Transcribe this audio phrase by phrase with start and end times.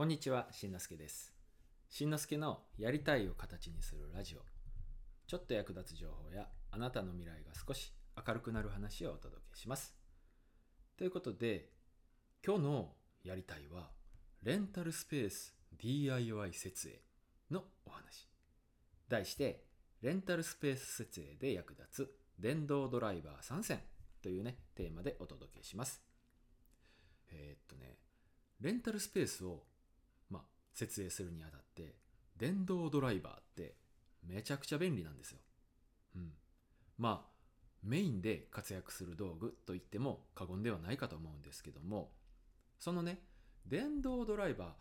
[0.00, 1.34] こんにちは、しんのすけです。
[1.90, 4.38] しんのすけのやりたいを形にするラジオ。
[5.26, 9.94] ちょっと役立つ情報やあなたの未来が少し明るくなる話をお届けします。
[10.96, 11.68] ということで、
[12.42, 12.92] 今日の
[13.24, 13.90] やりたいは、
[14.42, 17.02] レンタルスペース DIY 設営
[17.50, 18.26] のお話。
[19.06, 19.66] 題して、
[20.00, 23.80] レンタルスペース設営で役立つ電動ドライバー参戦
[24.22, 26.00] というね、テーマでお届けします。
[27.28, 27.98] えーっとね、
[28.62, 29.64] レンタルスペースを、
[30.80, 31.94] 設営するにあたって、
[32.36, 33.74] 電動ドライバーって
[34.26, 35.38] めちゃくちゃ便利なんですよ。
[36.16, 36.32] うん。
[36.98, 37.30] まあ、
[37.82, 42.12] メインで活躍する道具と言っても過言ではないかと思うんですけども、
[42.78, 43.22] そのね、
[43.66, 44.74] 電動ドライバ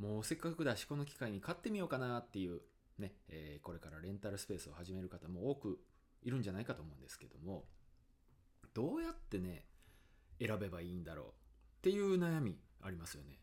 [0.00, 2.60] ー、もうせっかくだし、この機会に買ってみようかなっていう、
[2.98, 5.78] ね、えーこれからレンタルスペースを始める方も多く
[6.22, 7.64] いるんじゃないかと思うんですけども、
[8.72, 9.66] どうやってね、
[10.40, 11.30] 選べばいいんだろうっ
[11.82, 13.40] ていう悩みありますよね。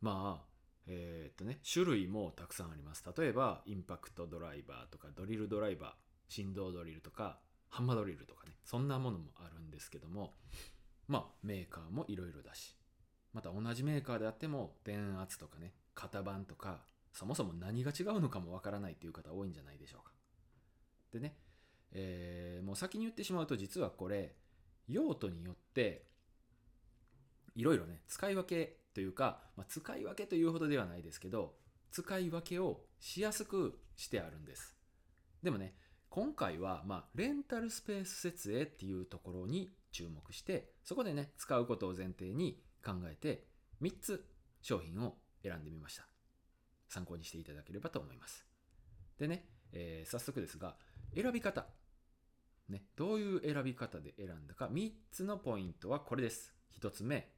[0.00, 0.51] まあ、
[0.86, 3.04] えーっとね、種類もたくさんあります。
[3.16, 10.34] 例えば、インパクトドライバーとか、ドリルドライバー、振動ドリルとか、ハンマードリルとかね、そんなものもあるんですけども、
[11.08, 12.76] まあ、メーカーもいろいろだし、
[13.32, 20.12] また同じメーカーであっても、電圧とかね、型番とか、そもそも何が違うのかもわからないっていう方多いんじゃないでしょうか。
[21.12, 21.36] でね、
[21.92, 24.34] えーもう先に言ってしまうと、実はこれ、
[24.88, 26.06] 用途によって、
[27.54, 31.54] いろいろね、使い分けというか、まあ、使い分けというほどではないですけど、
[31.90, 34.76] 使い分けをしやすくしてあるんです。
[35.42, 35.74] でもね、
[36.08, 43.46] 今回は、ま、レンタルスペース設営っていうところに注目して、そこでね、使うことを前提に考えて、
[43.80, 44.26] 3つ
[44.60, 46.06] 商品を選んでみました。
[46.88, 48.46] 参考にしていただければと思います。
[49.18, 50.76] でね、えー早速ですが、
[51.14, 51.66] 選び方。
[52.68, 56.54] ね、どういう選び方で選んだか、3つのポイントはこれです。
[56.80, 57.32] 1つ目、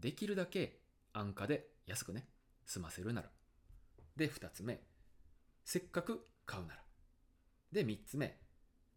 [0.00, 0.80] できるだけ
[1.12, 2.28] 安価で安くね、
[2.64, 3.30] 済ませるなら。
[4.16, 4.80] で、2つ目、
[5.64, 6.82] せっかく買うなら。
[7.72, 8.38] で、3つ目、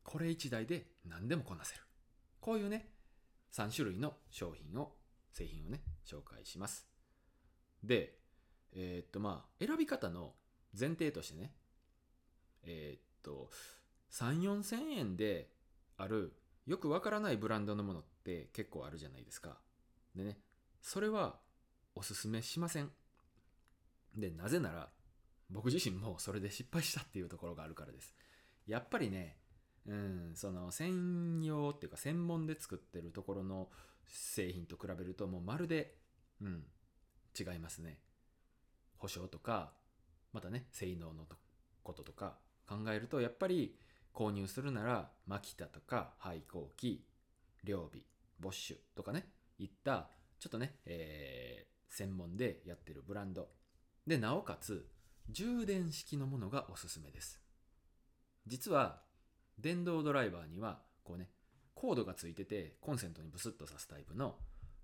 [0.03, 1.81] これ1台で何でもこなせる。
[2.39, 2.89] こういうね、
[3.53, 4.95] 3種類の商品を、
[5.31, 6.87] 製品をね、紹介します。
[7.83, 8.17] で、
[8.71, 10.33] えーっと、まあ、選び方の
[10.77, 11.53] 前提としてね、
[12.63, 13.49] えーっと、
[14.11, 15.49] 3、4千円で
[15.97, 16.33] ある、
[16.65, 19.57] よくわからないブランドのものって結構あるじゃないですか。
[20.15, 20.37] でね、
[20.81, 21.39] それは
[21.95, 22.91] おすすめしません。
[24.15, 24.89] で、なぜなら、
[25.49, 28.13] 僕自身もそれで失敗したっていうところがあるからです。
[28.67, 29.37] やっぱりね、
[29.87, 33.69] うん、その専用っていうか専門で作ってるところの
[34.07, 35.95] 製品と比べるともうまるで、
[36.41, 36.63] うん、
[37.37, 37.99] 違いますね。
[38.97, 39.73] 保証とか、
[40.33, 41.25] またね、性能の
[41.83, 43.75] こととか考えると、やっぱり
[44.13, 47.05] 購入するなら、マキタとか、廃工機、
[47.63, 48.03] 両備、
[48.39, 53.49] ボッシュとかね、いった、ちょっとね、えー専門でやってるブランド。
[54.05, 54.87] で、なおかつ、
[55.31, 57.41] 充電式のものがおすすめです。
[58.45, 59.01] 実は、
[59.57, 61.31] 電動ドライバーには、こうね、
[61.73, 64.35] コードがついてて、コンセントにブスッと挿すタイプの、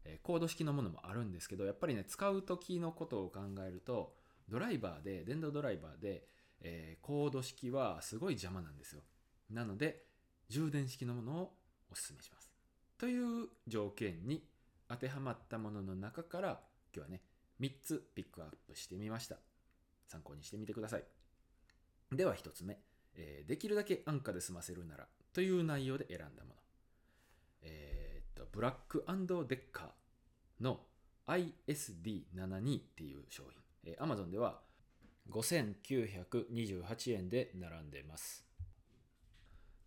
[0.04, 4.16] えーコード式のものもあるんですけど、やっぱりね、使う時のことを考えると、
[4.50, 6.28] ドライバーで、電動ドライバーで、
[6.62, 9.04] えーコード式はすごい邪魔なんですよ。
[9.52, 10.04] なので、
[10.50, 11.58] 充電式のものを
[11.92, 12.52] お勧めします。
[12.98, 14.44] という条件に
[14.88, 16.60] 当てはまったものの中から、
[16.96, 17.22] 今日はね、
[17.60, 19.38] 3つピックアップしてみました。
[20.08, 21.04] 参考にしてみてください。
[22.12, 22.78] では1つ目、
[23.16, 26.56] えーできるだけ安価で済ませるならという内容で選んだもの。
[27.64, 29.14] えーっと、ブラックデ
[29.56, 30.82] ッカーの
[31.28, 33.62] ISD72 っていう商品。
[33.86, 34.62] えー Amazon では
[35.32, 38.46] 5928円で並んでます。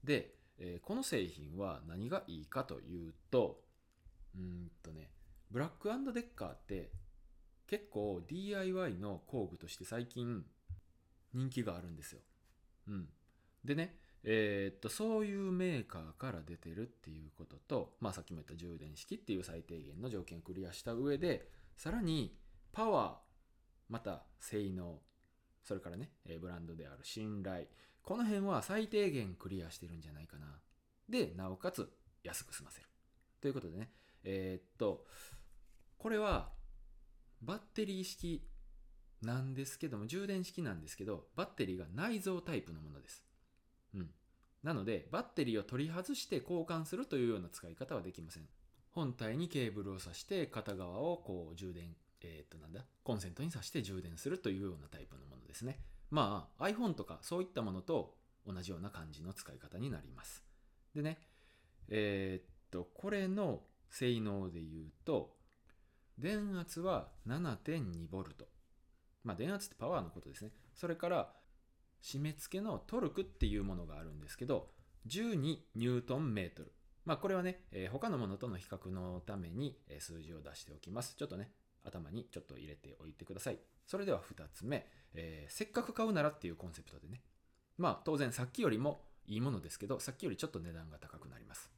[0.02, 3.60] で、えーこの製品は何がいいかというと、
[4.36, 5.10] うんとね、
[5.50, 6.90] ブラックデッカーって
[7.66, 10.44] 結構 DIY の工具として最近
[11.34, 12.20] 人気があるんですよ。
[12.88, 13.08] うん。
[13.64, 22.36] でね、えーっと、そういうメーカーから出てるっていうことと、まあさっきも言った充電式っていう最低限の条件をクリアした上で、さらに
[22.72, 25.00] パワー、また性能、
[25.62, 27.66] それからね、えブランドである信頼、
[28.02, 30.46] この辺は最低限クリアしてるんじゃないかな。
[31.08, 31.90] で、なおかつ
[32.24, 32.88] 安く済ませる。
[33.40, 33.90] ということでね、
[34.24, 35.06] えーっと、
[35.98, 36.50] これは
[37.42, 38.46] バッテリー式
[39.22, 43.24] なんですけども、充電式なんですけど、バッテリーが内蔵タイプのものです。
[43.94, 44.10] うん。
[44.62, 48.48] なので、バッテリーを取り外して交換するというような使い方はできません。
[48.90, 55.80] 本体にケーブルを挿して、片側をこう充電、えーっとなんだ、コンセントに挿して充電するというようなタイプのものですね。
[56.10, 58.16] まあ、iPhone とかそういったものと
[58.46, 60.42] 同じような感じの使い方になります。
[60.94, 61.18] でね、
[61.88, 65.36] えーっと、これの性能で言うと、
[66.18, 68.46] 電圧は 7.2V。
[69.24, 70.52] まあ電圧ってパワーのことですね。
[70.74, 71.32] それから
[72.02, 74.70] 締め付けのトルクっていうものがあるんですけど、
[75.06, 76.72] 12ニュートンメートル。
[77.04, 81.14] まあこれはね、えー他のものとの比較のために数字を出しておきます。
[81.16, 81.52] ちょっとね、
[81.84, 83.58] 頭にちょっと入れておいてください。
[83.86, 87.22] それでは2つ目、えーせっかく買うならっていうコンセプトでね。
[87.78, 91.70] まあ当然さっきよりもいいものですけど、さっきよりちょっと値段が高くなります。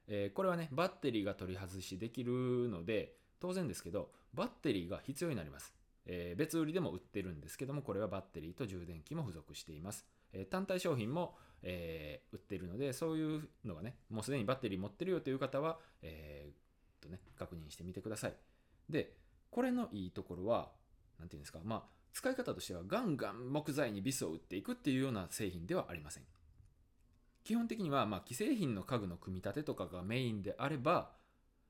[0.08, 5.74] えこれはね、バッテリーが取り外しできるので、当然ですけど、バッテリーが必要になります。
[6.06, 10.06] え別売りでも売ってるんですけども、これはバッテリーと充電器も付属しています。
[10.34, 16.56] え単体商品も、えー売ってるので、そういうのがね、もうすでにバッテリー持ってるよという方は、えーっ
[17.00, 18.34] とね、確認してみてください。
[18.90, 19.16] で、
[19.50, 20.72] これのいいところは、
[21.20, 21.84] なんていうんですか、まあ、
[22.14, 26.24] 使い方としてはガンガン木材にビスを打っていくっていうような製品ではありません。
[27.44, 31.12] 基本的には、まあ、既製品の家具の組み立てとかがメインであれば、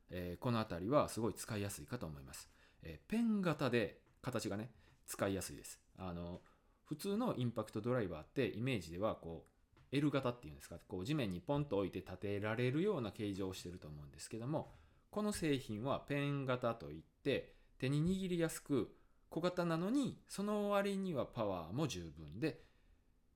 [0.10, 2.50] えーこの辺りはすごい使いやすいかと思います。
[2.82, 4.72] えーペン型で形がね、
[5.06, 5.80] 使いやすいです。
[5.98, 6.42] あの、
[6.86, 9.57] 普通のインパクトドライバーってイメージではこう
[9.92, 14.74] L 型っていうんですか、こう地面にポンと置いて立てられるような形状をしてると思うんですけども、
[15.10, 18.94] この製品はペン型といって手に握りやすく
[19.30, 22.62] 小型なのにその割にはパワーも十分で、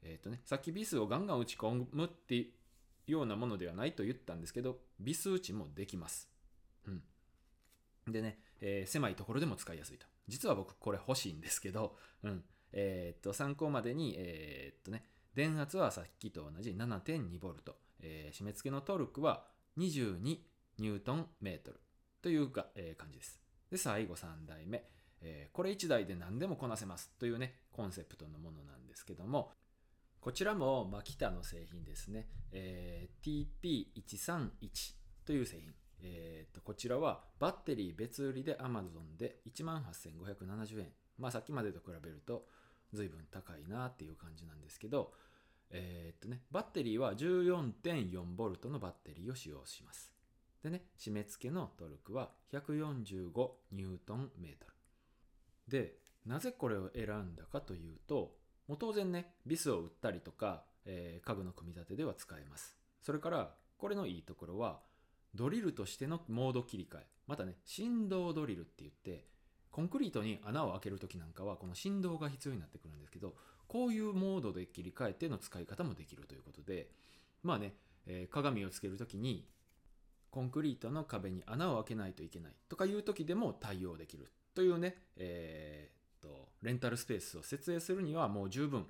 [0.03, 2.53] えっ、とね、さっきビスをガンガン打ち込むってい
[3.07, 6.29] うようなものではないと言ったんですけど、ビス打ちもできます。
[6.87, 6.91] う
[8.09, 8.11] ん。
[8.11, 10.07] でね、えー狭いところでも使いやすいと。
[10.27, 12.43] 実は僕これ欲しいんですけど、うん。
[12.73, 15.05] えーっと、参考までに、えっとね、
[15.35, 19.45] 電圧はさっきと同じ 7.2V、えー締め付けのトルクは
[19.77, 21.79] 22ニュートンメートル
[22.21, 23.39] というか、えー感じです。
[23.69, 24.83] で、最後3台目、
[25.21, 29.51] えーこれ1台で何でもこなせますというね、コンセプトのものなんですけども、
[30.19, 32.27] こちらもマキタの製品ですね。
[32.51, 34.49] えー TP131
[35.25, 35.73] という製品。
[36.03, 40.87] えーとこちらはバッテリー別売りで Amazon で18,570円。
[41.17, 42.47] まあさっきまでと比べると
[42.93, 45.13] 随分高いなっていう感じなんですけど、
[45.69, 50.11] えーっとね、バッテリーは 14.4V のバッテリーを使用します。
[50.63, 54.73] でね、締め付けのトルクは145ニュートンメートル。
[55.67, 55.95] で、
[56.25, 58.35] なぜこれを選んだかというと、
[58.67, 62.77] もう当然ね、ビスを打ったりとか、えー家具の組み立てでは使えます。
[63.01, 64.81] それから、これのいいところは、
[65.33, 67.05] ドリルとしてのモード切り替え。
[67.25, 69.25] またね、振動ドリルって言って、
[69.71, 73.35] コンクリートに穴を開けるときなんかは、この振動が必要になってくるんですけど、
[73.67, 76.89] こういうモードで切り替えての使い方もできるということで、
[77.41, 77.73] まあね、
[78.05, 79.47] えー鏡をつけるときに、
[80.29, 88.85] コンクリートの壁に穴を開けないといけないとかいう時でも対応できるというね、えーっと、レンタルスペースを設営するにはもう十分、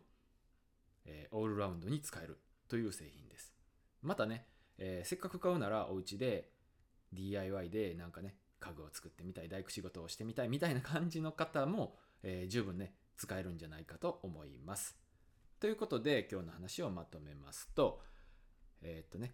[1.06, 3.54] えーオールラウンドに使えるという製品です。
[4.02, 4.48] またね、
[4.78, 6.50] えせっかく買うならお家で
[7.14, 14.96] DIY でなんかね、家具を作ってみたい、大工仕事をしてみたいみたいな感じの方も、えー十分ね、使えるんじゃないかと思います。
[15.60, 18.02] ということで今日の話をまとめますと、
[18.82, 19.34] えーっとね、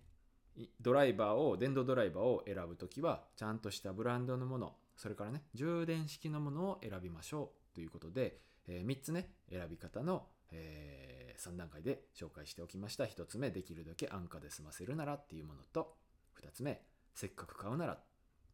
[0.81, 15.93] ドライバーを電動ドライバーを選ぶときはちゃんとしたブランドのものそれからね充電式のものを選びましょうということで、え3つね選び方の、え3段階で紹介しておきました1つ目できるだけ安価で済ませるならっていうものと
[16.41, 16.81] 2つ目
[17.13, 17.99] せっかく買うなら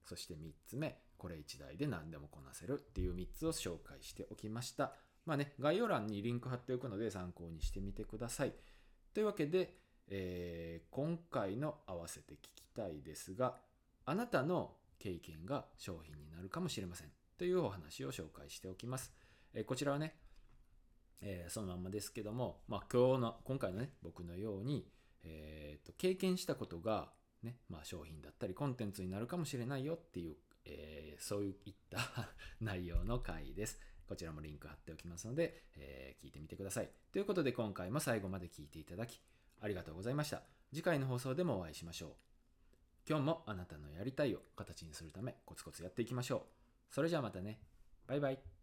[0.05, 4.93] そして3つ目これ1台で何でもこなせるっていう3つを紹介しておきました。
[5.25, 8.53] まあね概要欄にリンク貼っておくので参考にしてみてください。
[9.13, 13.55] というわけでえー今回の合わせて聞きたいですが
[14.05, 17.11] あなたの経験が商品になるかもしれません。
[17.37, 19.11] というお話を紹介しておきます、
[19.53, 20.15] えーこちらはね、
[21.21, 24.85] えーそのままですけども、まあ、今日の今回のね僕のように、
[25.23, 27.11] えーと経験したことが、
[27.43, 30.35] ねまあ、商品だったりコンテンツになるかもしれないよっていう、
[30.65, 31.99] えーそういった
[32.59, 39.21] 内容の回ですこちらもリンク貼っておきますので、えー聞いてみてくださいということで今回も最後まで聞いていただき
[39.61, 40.43] ありがとうございました。
[40.73, 42.11] 次回の放送でもお会いしましょう。
[43.07, 46.47] 今日もあなたのやりたいを形にするためコツコツやっていきましょ
[46.91, 46.93] う。
[46.93, 47.59] それじゃあまたね。
[48.07, 48.62] バイバイ。